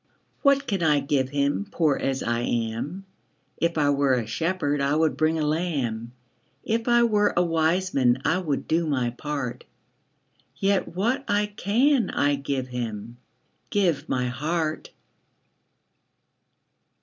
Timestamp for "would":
4.95-5.15, 8.39-8.67